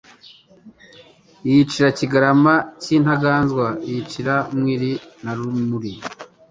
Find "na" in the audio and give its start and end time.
5.23-5.31